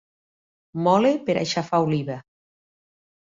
[0.87, 2.17] Mola per a aixafar oliva.